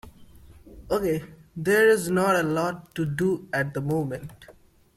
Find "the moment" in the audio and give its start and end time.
3.75-4.47